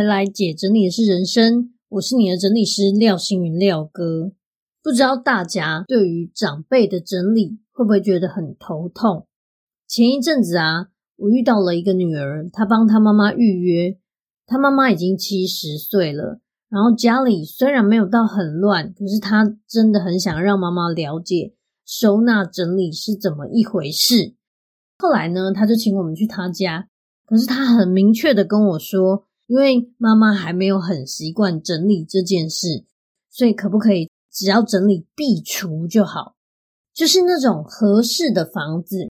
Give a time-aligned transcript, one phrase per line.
[0.00, 4.32] 回来，姐整理的是人生，我是你的整理师廖星云廖哥。
[4.82, 9.26] 不知道大家对于长辈的整理会不会觉得很头痛？
[9.86, 10.86] 前一阵子啊，
[11.18, 13.98] 我遇到了一个女儿，她帮她妈妈预约，
[14.46, 21.52] 她妈妈已经七十岁了，然后家里虽然没有到很乱，可是她真的很想让妈妈了解
[21.84, 24.34] 收纳整理是怎么一回事。
[24.96, 26.88] 后来呢，她就请我们去她家，
[27.26, 29.26] 可是她很明确的跟我说。
[29.50, 32.84] 因为妈妈还没有很习惯整理这件事，
[33.28, 36.36] 所以可不可以只要整理壁橱就好？
[36.94, 39.08] 就是那种合适的房子，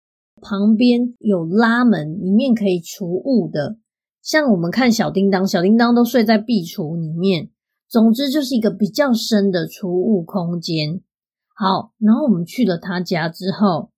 [0.42, 3.78] 旁边有拉门，里面可以储物的。
[4.24, 7.52] 像我们看小叮当，小叮当都睡在壁橱里面。
[7.88, 11.00] 总之就是一个比较深的储物空间。
[11.54, 13.92] 好，然后我们去了他家之后，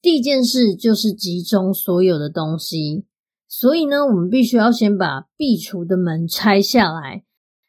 [0.00, 3.04] 第一件事就是集中所有的东西。
[3.54, 7.22] 所以呢，我们必须要先把壁橱的门拆下来，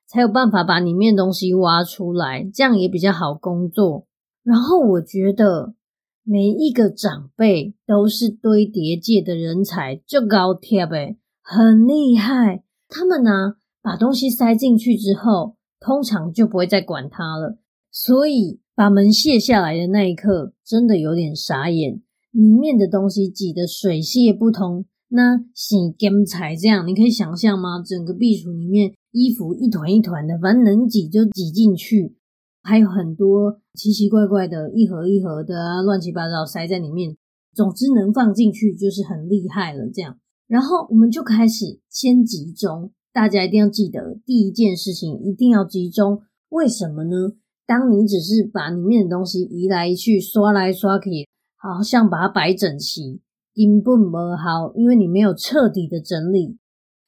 [0.07, 4.07] 才有办法把里面东西挖出来，这样也比较好工作。
[4.43, 5.75] 然后我觉得
[6.23, 12.63] 每一个长辈都是堆叠界的人才，就高贴诶，很厉害。
[12.87, 17.57] 他们呢，把东西塞进去之后，通常就不会再管它了。
[17.91, 24.85] 所以把门卸下来的那一刻，真的有点傻眼，里面的东西挤得水泄不通。
[25.15, 27.83] 那洗干柴这样，你可以想象吗？
[27.85, 32.15] 整个壁橱里面衣服一团一团的，反正能挤就挤进去，
[32.63, 37.15] 还有很多奇奇怪怪的一盒一盒的啊，乱七八糟塞在里面。
[37.53, 39.87] 总之能放进去就是很厉害了。
[39.93, 46.23] 这样，然后我们就开始先集中，大家一定要记得第一件事情一定要集中。
[46.49, 47.33] 为什么呢？
[47.67, 53.21] 当你只是把里面的东西移来移去，刷来刷去，好像把它摆整齐。
[53.55, 56.57] 根本不好，因为你没有彻底的整理，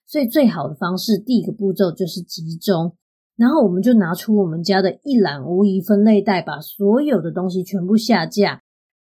[0.05, 2.95] 所以最好的方式，第一个步骤就是集中。
[3.35, 8.61] 然后我们就拿出我们家的一览无遗分类袋，把所有的东西全部下架，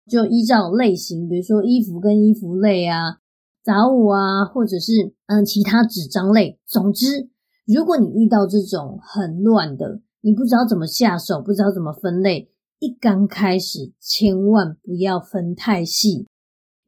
[0.06, 3.18] 就依照类型，比如说衣服跟衣服类啊，
[3.64, 6.58] 杂物啊，或者是嗯其他纸张类。
[6.66, 7.30] 总之，
[7.66, 12.50] 如果你遇到这种很乱的，你不知道怎么下手，不知道怎么分类，
[12.80, 16.26] 一刚开始千万不要分太细。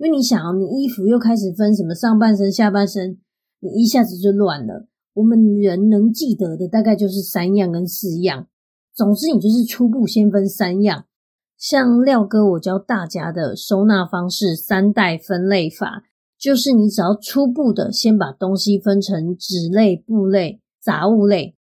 [0.00, 3.18] 因为你想啊，你衣服又开始分什么上半身、下半身，
[3.60, 4.88] 你一下子就乱了。
[5.12, 8.46] 我们人能记得的大概就是三样跟四样。
[8.94, 11.04] 总之，你就是初步先分三样。
[11.58, 16.04] 像廖哥我教大家的收纳方式三代分类法，
[16.38, 21.54] 就是你只要初步的先把东西分成纸类、布类、杂物类，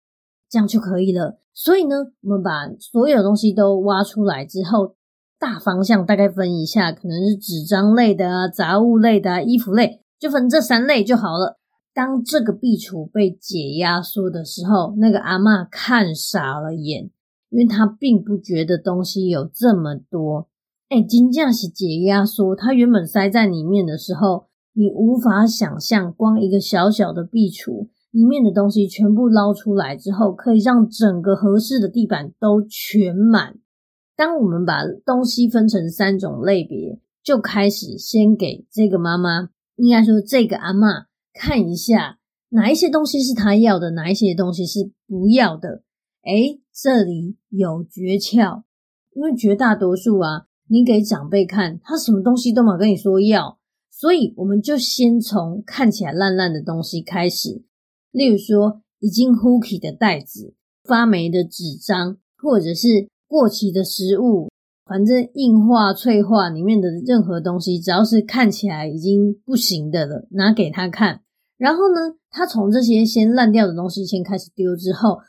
[0.49, 1.41] 这样就可以了。
[1.53, 4.95] 所以呢，我们把所有东西都挖出来之后。
[5.39, 11.57] 大方向大概分一下，可能是纸张类的啊、杂物类的啊、衣服类，就分这三类就好了。
[11.93, 17.09] 当这个壁橱被解压缩的时候，那个阿嬷看傻了眼，
[17.49, 20.49] 因为她并不觉得东西有这么多。
[20.89, 33.55] 哎，金价是解压缩，它原本塞在里面的时候，你无法想象，光一个小小的壁橱里面的东西全部捞出来之后，可以让整个合适的地板都全满。
[34.19, 42.19] 当我们把东西分成三种类别，就开始先给这个妈妈，应该说这个阿嬷看一下
[42.49, 45.83] 哪一些东西是她要的，哪一些东西是不要的。
[46.25, 48.63] 诶，这里有诀窍，
[49.13, 53.57] 因为绝大多数啊，你给长辈看，他什么东西都没跟你说要，
[53.89, 57.63] 所以我们就先从看起来烂烂的东西开始，
[58.11, 63.07] 例如说已经糊起的袋子、发霉的纸张，或者是。
[63.29, 64.49] 过期的食物，
[64.83, 71.21] 反正硬化、脆化里面的任何东西，只要是看起来已经不行的了，拿给他看。
[71.55, 75.19] 然后呢，他从这些先烂掉的东西先开始丢之后，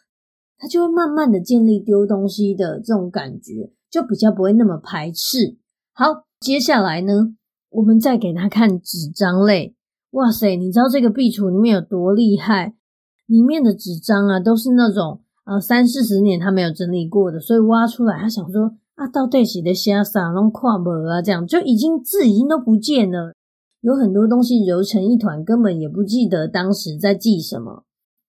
[0.57, 5.59] 他就会慢慢的建立丢东西的这种感觉，就比较不会那么排斥。
[5.93, 7.35] 好，接下来呢，
[7.69, 9.75] 我们再给他看纸张类。
[10.13, 12.75] 哇塞，你知道这个壁橱里面有多厉害？
[13.27, 15.21] 里面的纸张啊，都是那种。
[15.51, 23.35] 呃，三四十年他没有整理过的，所以挖出来，他想说啊，到底是在写啥，拢看无啊，这样就已经字已经都不见了，
[23.81, 27.83] 有很多东西揉成一团，根本也不记得当时在记什么。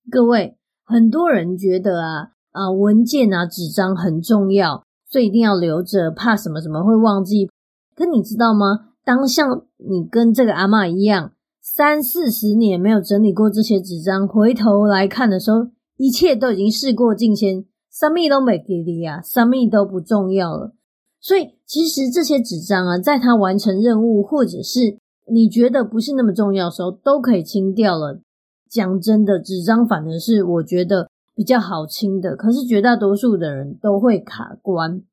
[0.09, 7.51] 各位，很多人觉得啊啊文件啊纸张很重要，所以一定要留着，怕什么什么会忘记。
[7.95, 8.88] 可你知道吗？
[9.06, 15.67] 当像你跟这个阿嬷一样，三四十年没有整理过这些纸张，回头来看的时候，
[16.01, 20.74] 一切都已经事过境迁，什么都没给你啊，什么都不重要了。
[21.19, 24.98] 所以其实这些纸张啊，在他完成任务或者是
[25.31, 28.19] 你觉得不是那么重要的时候，都可以清掉了。
[28.68, 35.03] 讲真的，纸张反而是我觉得比较好清的，可是绝大多数的人都会卡关。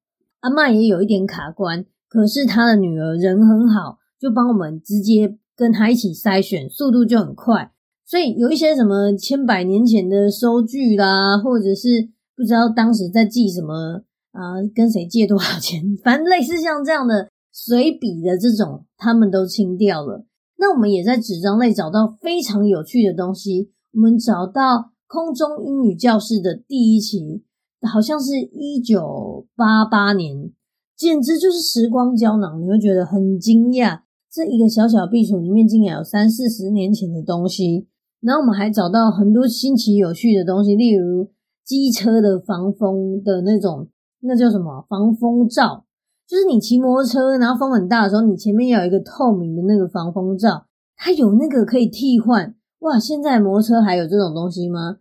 [0.40, 1.84] 阿嬷也有一点卡关。
[2.08, 7.72] 可是他的女儿人很好，就帮我们直接跟他一起筛选，速度就很快。
[8.08, 14.00] 所以有一些什么千百年前的收据啦，或者是不知道当时在记什么
[14.32, 20.24] 啊，跟谁借多少钱，反正类似像这样的随笔的这种，他们都清掉了。
[20.56, 23.72] 那我们也在纸张内找到非常有趣的东西。
[23.92, 27.44] 我们找到空中英语教室的第一期，
[27.82, 30.50] 好像是一九八八年。
[30.96, 34.00] 简直就是时光胶囊，你会觉得很惊讶，
[34.32, 37.86] 这一个小小壁橱里面竟然有三四十年前的东西。
[38.20, 41.30] 然后我们还找到很多新奇有趣的东西，例如
[41.64, 43.88] 机车的防风的那种，
[44.20, 45.84] 那叫什么防风罩？
[46.26, 50.66] 就是你骑摩托车，然后风很大的时候，你前面有一个透明的那个防风罩，
[50.96, 52.54] 它有那个可以替换。
[52.80, 54.98] 哇，现在摩托车还有这种东西吗？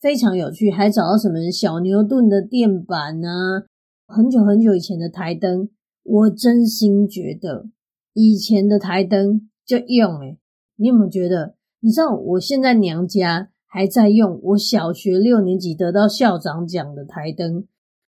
[0.00, 3.64] 非常有趣，还找到什么小牛顿的垫板啊？
[4.06, 5.68] 很久很久以前的台灯，
[6.04, 7.66] 我真心觉得
[8.14, 10.38] 以前的台灯就用诶，
[10.76, 11.57] 你有没有觉得？
[11.80, 17.64] 你知道我现在娘家还在用我小学六年级得到校长奖的台灯，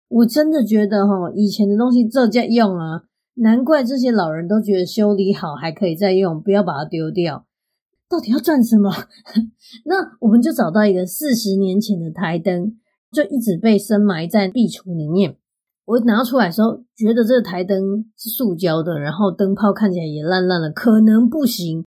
[0.09, 3.03] 我真的觉得哈，以前的东西这叫用啊，
[3.35, 7.45] 难怪这些老人都觉得修理好还可以再用，不要把它丢掉。
[8.09, 8.91] 到底要赚什么？
[9.85, 12.77] 那我们就找到一个四十年前的台灯，
[13.11, 15.37] 就一直被深埋在壁橱里面。
[15.85, 21.83] 我拿出来的时候，觉得这个台灯是塑胶的，然后灯泡看起来也烂烂的，可能不行。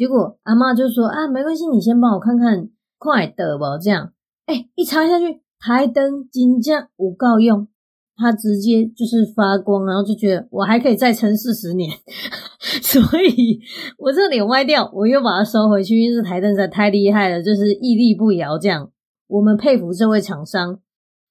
[0.00, 4.14] 结果阿嬷就说：“啊，没关系，你先帮我看看快的吧。”这样，
[4.46, 7.68] 哎，一插下去，台灯真的有够用，
[8.16, 11.90] 它直接就是发光，然后就觉得我还可以再撑四十年。
[12.80, 13.60] 所以
[13.98, 18.58] 我这脸歪掉，我又把它收回去，因为这台灯实在太厉害了，就是屹立不摇。
[18.58, 18.90] 这样，
[19.28, 20.80] 我们佩服这位厂商。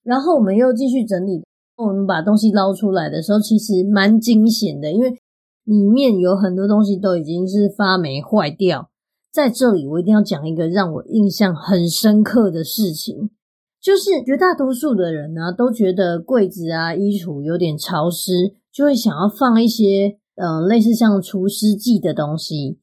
[0.03, 1.43] 然后我们又继续整理。
[1.75, 5.19] 我们把东西捞出来的时候，其实蛮惊险的，因为
[5.69, 8.89] 里面有很多东西都已经是发霉坏掉。
[9.31, 13.29] 在这里，我一定要讲一个让我印象很深刻的事情，
[13.79, 22.79] 就是绝大多数的人呢、都觉得柜子啊、衣橱有点潮湿，就会想要放一些呃类似像除湿剂的东西。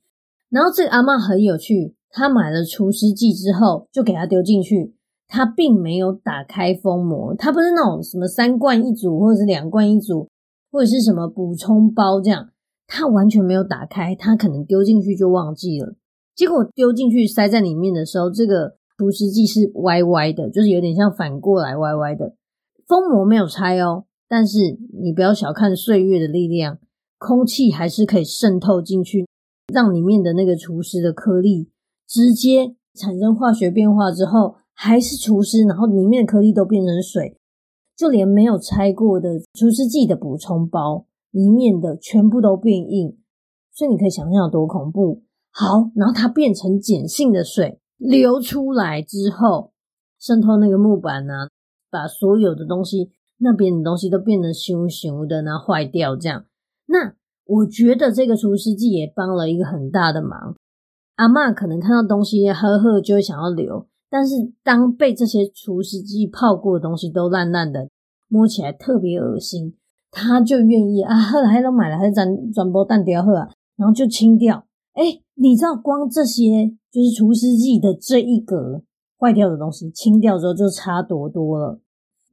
[0.48, 4.94] 然后这个阿嬷很有趣，她买了除湿剂之后，就给它丢进去。
[5.26, 10.28] 它并没有打开封膜，它不是那种什么三罐一组，或者是两罐一组，
[10.70, 12.50] 或者是什么补充包这样，
[12.86, 15.94] 它完全没有打开，它可能丢进去就忘记了。
[16.34, 22.34] 结果丢进去塞在里面的时候，这个除湿剂是歪歪的，就是有点像反过来歪歪的。
[22.86, 26.78] 封膜没有拆哦，但是你不要小看岁月的力量，
[27.18, 29.26] 空气还是可以渗透进去，
[29.72, 31.70] 让里面的那个除湿的颗粒
[32.06, 34.56] 直接产生化学变化之后。
[34.78, 37.38] 还是除湿，然后里面的颗粒都变成水，
[37.96, 41.06] 就连没有拆过的除湿剂的补充包
[41.38, 43.18] 一面的全部都变硬，
[43.70, 45.22] 所以你可以想象有多恐怖。
[45.50, 49.72] 好，然后它变成碱性的水流出来之后，
[50.18, 51.48] 渗透那个木板啊，
[51.90, 56.46] 把所有的东西那边的东西都变得咻咻的，然后坏掉这样。
[56.86, 57.14] 那
[57.44, 60.56] 我觉得这个除湿剂也帮了一个很大的忙。
[61.16, 63.86] 阿嬷可能看到东西呵呵就会想要留。
[64.08, 67.88] 但是当被这些除湿剂泡过的东西都烂烂的，
[68.28, 69.74] 摸起来特别恶心，
[70.16, 74.64] 他就愿意啊， 后来都买了，还是转转播淡掉后啊，然后就清掉。
[74.94, 75.04] 哎，
[75.34, 78.82] 你知道光这些就是除湿剂的这一格
[79.20, 81.80] 坏掉的东西清掉之后就差多多了。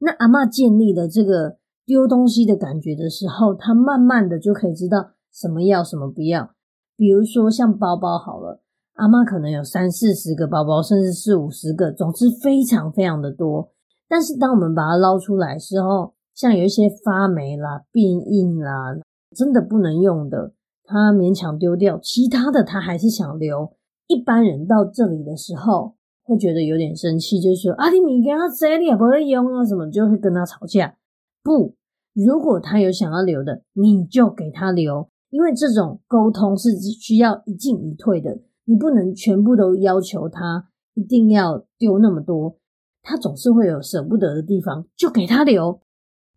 [0.00, 6.50] 那阿嬷建立了这个丢东西的感觉的时候，他慢慢的就可以知道什么要什么不要。
[6.96, 8.62] 比如说像包包好了。
[8.94, 13.72] 阿嬷可能有三四十个包包，甚至四五十个，总之非常非常的多。
[14.08, 18.96] 但是当我们把它捞出来之后，像有一些发霉啦、变硬啦，
[19.34, 20.52] 真的不能用的，
[20.84, 23.72] 他勉强丢掉；其他的他还是想留。
[24.06, 30.96] 一般人到这里的时候，会觉得有点生气，就是说：“啊，你物件啊，这你也不会用啊，什么就会跟他吵架。”
[31.42, 31.74] 不，
[32.14, 38.40] 如果他有想要留的，你就给他留，因为这种沟通是需要一进一退的。
[38.64, 42.56] 你不能全部都要求他一定要丢那么多，
[43.02, 45.80] 他总是会有舍不得的地方，就给他留。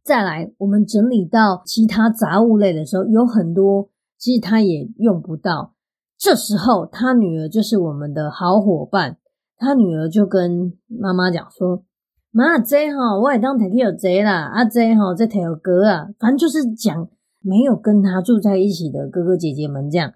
[0.08, 5.74] 再来，我们整理到其他杂物类的时候，有很多其实他也用不到。
[6.18, 9.18] 这时候，他女儿就是我们的好伙伴。
[9.58, 11.84] 他女儿就跟妈妈讲说
[12.32, 17.10] ：“妈，这哈，我也当提起有这啦，啊，这哈，这提有哥啊，反正就是讲
[17.42, 20.14] 没有跟他住在一起的哥哥姐姐们这样。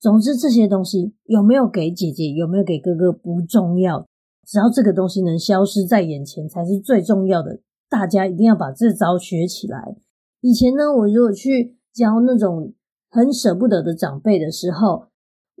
[0.00, 4.04] 总之，这些东西有没有给姐姐，有没有给哥哥不重要，
[4.44, 7.60] 只要这个东西能消失在眼前才是最重要的。
[7.90, 9.96] 大家一定要把这招学起来。
[10.40, 12.72] 以前呢，我如果去教那种
[13.10, 15.10] 很舍不得的长辈的时候。”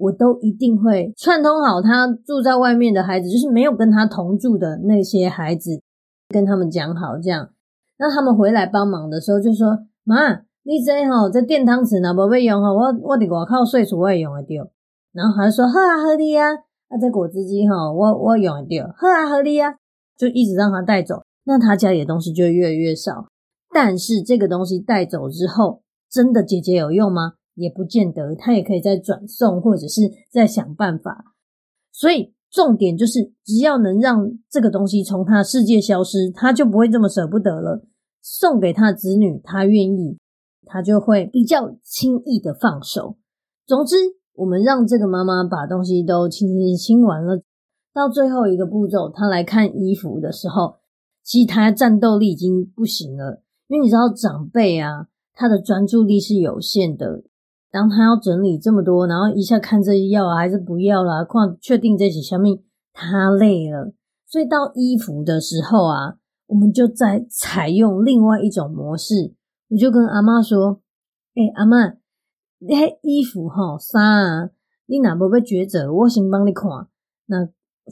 [0.00, 5.82] 我都一定会串通好他住在外面的孩子，就是没有跟他同住的那些孩子，
[6.30, 7.50] 跟他们讲好这样。
[7.98, 14.70] 那他们回来帮忙的时候，就说：“妈，你这吼这电汤匙呢，不会用哈，我我伫外靠睡厝我也用得到。”
[15.12, 16.48] 然后他就说：“喝啊，好哩啊，
[16.88, 19.74] 啊这果汁机哈，我我用得到，喝啊，好哩啊。”
[20.16, 23.26] 就一直让他带走，那他家里的东西就越来越少。
[23.72, 27.34] 但是这个东西带走之后，真的姐姐有用吗？
[27.54, 31.24] 也不见得，他也可以再转送，或者是再想办法。
[31.92, 37.84] 所以重点就是，只要能让这个东西从他的世界消失，他就不会这么舍不得了。
[38.22, 40.18] 送给他子女，他愿意，
[40.66, 43.16] 他就会比较轻易的放手。
[43.66, 43.96] 总之，
[44.34, 47.42] 我们让这个妈妈把东西都清清清完了，
[47.94, 50.79] 到最后一个步骤，他来看衣服的时候，
[51.22, 57.22] 其实他战斗力已经不行了，因为你知道长辈啊，他的专注力是有限的。
[57.70, 62.58] 当他要整理这么多，然后一下看这要还是不要啦，况确定这几下面，
[62.92, 63.92] 他累了。
[64.26, 69.34] 所以到衣服的时候啊，我们就再采用另外一种模式。
[69.68, 70.80] 我就跟阿妈说
[71.36, 71.94] ：“诶、欸、阿妈，
[72.58, 74.50] 你迄衣服吼衫啊，
[74.86, 76.68] 你哪无要抉择，我先帮你看。
[77.26, 77.48] 那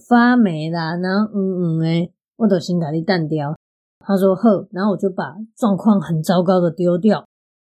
[0.09, 3.55] 发霉啦，然后嗯嗯诶，我都先给你淡掉。”
[4.01, 4.43] 他说：“好。”
[4.73, 7.25] 然后我就把状况很糟糕的丢掉。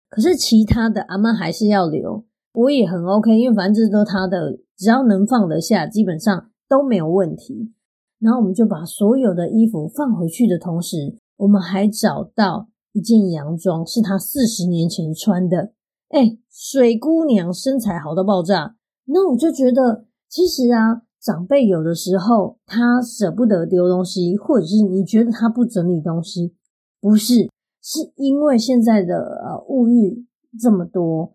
[0.10, 7.74] 可是其他的阿妈还是要留，我也很 OK，因为反正这都他的，只要能放得下，基本上都没有问题。
[8.20, 15.74] 然后我们就把所有的衣服放回去的同时，我们还找到一件洋装，是他四十年前穿的。
[16.10, 18.76] 哎，水姑娘身材好到爆炸。
[19.06, 26.54] 那我就觉得，其实啊，长辈有的时候他舍不得丢东西，或者是你觉得他不整理东西，
[27.00, 27.50] 不是。
[27.86, 30.26] 是因为现在的呃物欲
[30.58, 31.34] 这么多，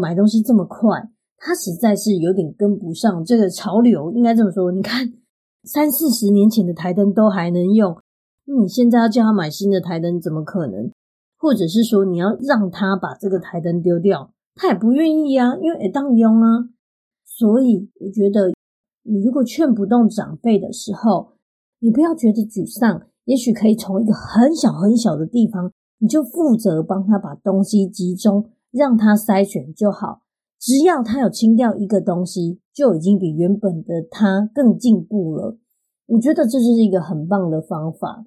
[0.00, 4.10] 买东西这么快，他实在是有点跟不上这个潮流。
[4.12, 5.12] 应该这么说，你看
[5.64, 7.98] 三四十年前的台灯都还能用，
[8.46, 10.90] 那你现在要叫他买新的台灯，怎么可能？
[11.38, 16.70] 或者是说你要让他把这个台灯丢掉，他也不愿意啊，因为也当用啊。
[17.26, 18.50] 所以我觉得，
[19.02, 21.32] 你如果劝不动长辈的时候，
[21.78, 25.72] 你不要觉得沮丧，也许可以从一个很小很小的地方。
[26.02, 30.22] 你就负责帮他把东西集中，让他筛选就好。
[30.58, 35.58] 只要他有清掉一个东西，就已经比原本的他更进步了。
[36.06, 38.24] 我觉得这就是一个很棒的方法。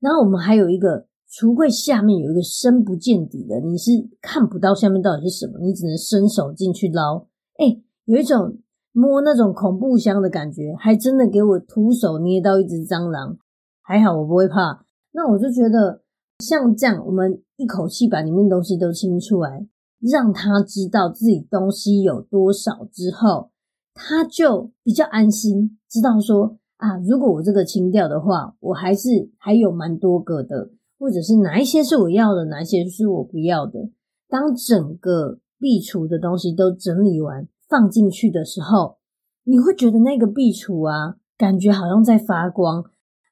[0.00, 3.90] 然后我们还有一个橱柜下面有一个深不见底的，你是
[4.22, 7.26] 看不到下面到底是什么，你只能伸手进去捞。
[7.58, 8.56] 诶，有一种
[8.94, 13.36] 摸那种恐怖箱的感觉，还真的给我徒手捏到一只蟑螂，
[13.82, 14.86] 还好我不会怕。
[15.12, 16.00] 那我就觉得。
[16.40, 19.68] 像这样，我们一口气把里面东西都清出来，
[20.00, 23.50] 让他知道自己东西有多少之后，
[23.94, 33.90] 他就比较安心，知道说啊，如果我这个清掉的话，我还是还有蛮多个的，或者是哪一些是我要的，哪一些是我不要的。
[34.28, 38.98] 当整个壁橱的东西都整理完，放进去的时候，
[39.44, 42.84] 你会觉得那个壁橱啊，感觉好像在发光，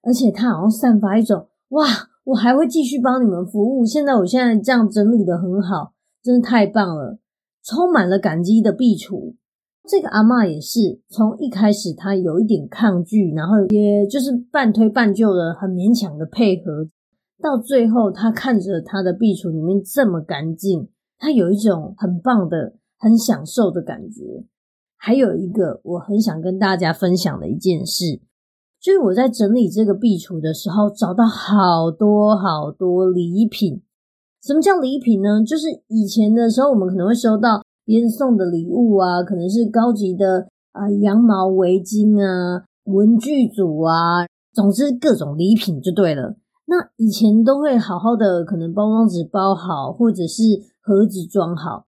[0.03, 1.87] 而且它好像散发一种哇。
[2.25, 3.85] 我还会继续帮你们服务。
[3.85, 7.19] 现在我现在这样整理的很好，真的太棒了，
[7.65, 9.35] 充满了感激的壁橱。
[9.89, 16.87] 这个阿嬷也是从一开始她有一点抗拒，然后也就是半推半就的，很勉强的配合，
[17.43, 24.45] 到最后她看着她的壁橱里面这么干净，她有一种很棒的、很享受的感觉。
[24.97, 28.21] 还有一个我很想跟大家分享的一件事。
[28.81, 33.83] 就是我在整理这个壁橱的时候，找到好多好多礼品。
[34.41, 35.43] 什么叫礼品呢？
[35.45, 46.37] 就是以前的时候，我们可能会收到别人送的礼物啊，可能是高级的啊羊毛围巾啊、文具组啊，总之各种礼品就对了。
[46.67, 50.43] 那以前都会好好的，可能包装纸包好，或者是
[50.81, 51.87] 盒子装好。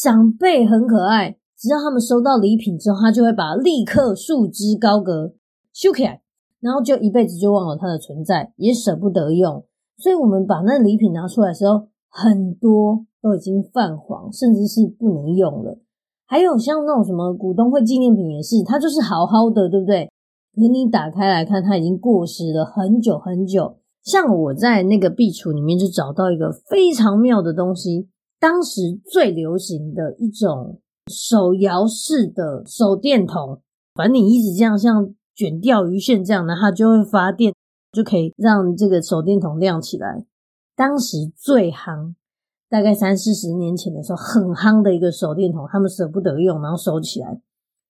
[0.00, 5.34] 长辈很可爱，只要他们收到礼品之后，他就会把立刻束之高阁。
[5.74, 6.22] 修起来，
[6.58, 9.62] 然后就一辈子就忘了它的存在，也舍不得用。
[9.98, 15.78] 所以我们把那礼品拿出来的时候，很多都已经泛黄，甚至是不能用了。
[16.26, 20.10] 还有像那种什么股东会纪念品也是，它就是好好的，对不对？
[20.54, 23.76] 可你打开来看，它已经过时了很久很久。
[24.02, 28.08] 像我在那个壁橱里面就找到一个非常妙的东西，
[28.40, 33.60] 当时最流行的一种手摇式的手电筒，
[33.94, 37.54] 反正你一直这样像卷钓鱼线这样的，它就会发电，
[37.92, 40.26] 就可以让这个手电筒亮起来。
[40.74, 42.14] 当时最夯。
[42.70, 47.42] 大概三四十年前的时候，很夯的一个手电筒，他们舍不得用，然后收起来。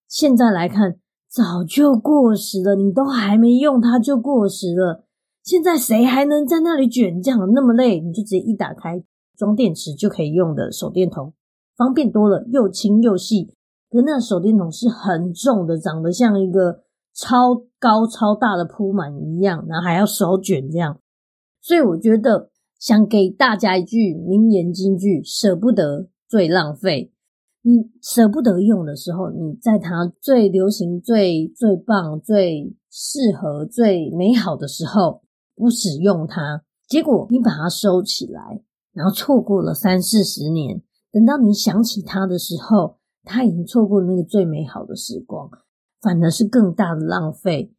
[0.09, 0.97] 现在来看，
[1.28, 5.04] 早就过时了，你都还没用它就过时了。
[5.45, 8.00] 现在谁还能在那里卷这样那么累？
[8.00, 9.04] 你就直接一打开，
[9.40, 11.32] 装电池就可以用的手电筒，
[11.75, 13.54] 方便多了，又轻又细。
[13.90, 16.82] 可那手电筒是很重的，长得像一个
[17.14, 21.00] 超高超大的铺满一样，然后还要手卷这样。
[21.62, 22.50] 所以我觉得。
[22.80, 27.12] 想给大家一句名言金句：舍不得最浪费。
[27.61, 35.20] 你舍不得用的时候，你在它最流行、最最棒、最适合、最美好的时候
[35.54, 40.82] 不使用它，结果你把它收起来，然后错过了三四十年，
[41.12, 45.50] 等到你想起它的时候，它已经错过那个最美好的时光，
[46.00, 47.73] 反而是更大的浪费。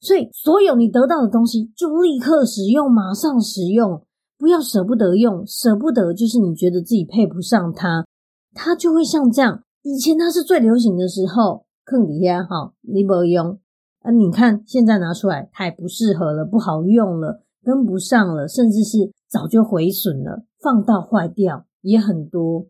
[0.00, 4.04] 所以，所有你得到的东西，就立刻使用，马上使用。
[4.38, 8.06] 不要舍不得用，舍不得就是你觉得自己配不上它，
[8.54, 9.64] 它就会像这样。
[9.82, 13.58] 以前它是最流行的时候，坑底下哈，你不用
[14.02, 14.12] 啊。
[14.12, 22.66] 你看现在拿出来，它也不适合了，不好用了，跟不上了，甚至是早就毁损了，放到坏掉也很多。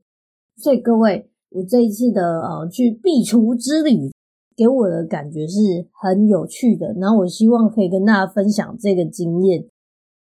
[0.57, 4.13] 所以各位，我这一次的呃去壁橱之旅，
[4.57, 6.93] 给我的感觉是很有趣的。
[6.95, 9.67] 然后我希望可以跟大家分享这个经验，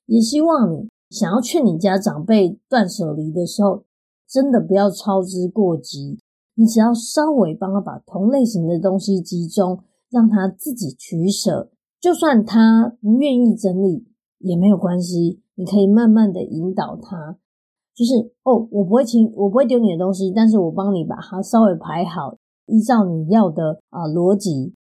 [0.05, 0.88] 也希望你。
[1.09, 3.86] 想要劝你家长辈断舍离的时候，
[4.27, 6.19] 真的不要操之过急。
[6.56, 11.71] 你只要稍微帮他把同类型的东西集中，让他自己取舍。
[12.01, 14.06] 就算他不愿意整理
[14.39, 17.38] 也没有关系，你可以慢慢的引导他。
[17.97, 24.75] 就是哦，我不会清，我不会丢你的东西，但是我帮你把它稍微排好，依照你要的啊逻辑。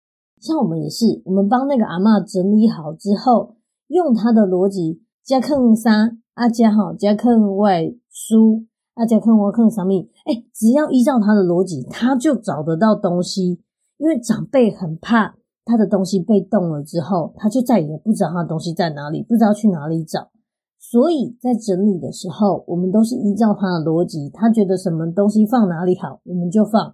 [0.41, 3.55] 像我们也是，我们帮那个阿嬷整理好之后，
[3.87, 5.03] 用他的逻辑。
[5.23, 13.61] 加坑三阿加好，加坑外书阿加坑我坑上面，哎，只要依照他的逻辑，他就找得到东西。
[13.97, 20.32] 因为长辈很怕他的东西被动了之后，他就再也不知道他的东西在哪里，不知道去哪里找。
[20.93, 26.93] 所以在整理的时候，我们都是依照他的逻辑，他觉得什么东西放哪里好，我们就放。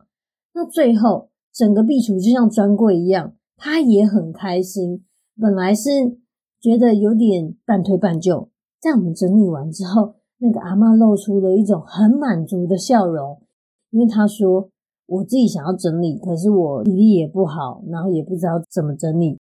[0.53, 5.03] 那最后整个壁橱就像专柜一样，他也很开心。
[5.37, 5.91] 本来是。
[6.61, 8.49] 觉得有点半推半就，
[8.81, 13.41] 在我们整理完之后，那个阿嬷露出了一种很满足的笑容，
[13.91, 14.69] 因为她说
[15.07, 19.39] ：“我自己想要整理，可是我体力也不好，然后也不知道怎么整理。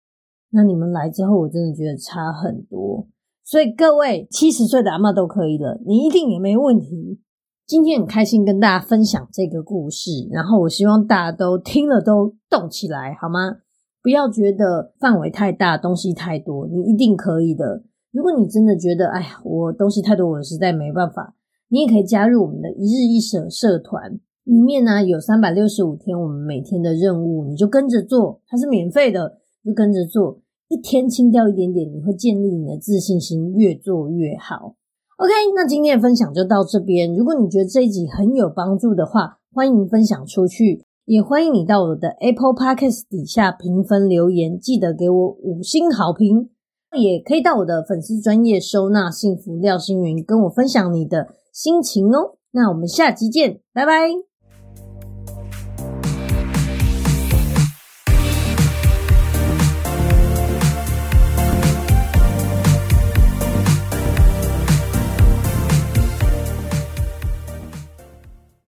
[0.49, 3.07] 那你们来之后，我真的觉得差很多。
[3.45, 7.21] 所以各位七十岁的阿嬷都可以了，你一定也没问题。
[7.67, 13.57] 今天很开心跟大家分享这个故事，然后我希望大家都听了都动起来，好吗？”
[14.01, 17.83] 不要觉得范围太大，东西太多，你一定可以的。
[18.11, 21.35] 如果你真的觉得，哎呀，我东西太多，我实在没办法，
[21.69, 34.75] 你也可以加入我们的一日一舍社团，里面呢有三百六十五天我们每天的任务，你就跟着做，它是免费的，就跟着做，一天清掉一点点，你会建立你的自信心，越做越好。
[35.17, 37.15] OK，那今天的分享就到这边。
[37.15, 40.83] 如果你觉得这一集很有帮助的话，欢迎分享出去。
[41.05, 46.49] 也欢迎你到我的 Apple Podcast 底下评分留言，记得给我五星好评。
[46.97, 52.37] 也可以到我的粉丝专业收纳幸福廖星云，跟我分享你的心情哦。
[52.51, 54.34] 那我们下集见，拜拜。